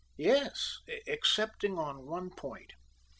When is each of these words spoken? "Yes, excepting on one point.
"Yes, 0.17 0.79
excepting 1.05 1.77
on 1.77 2.07
one 2.07 2.31
point. 2.31 2.73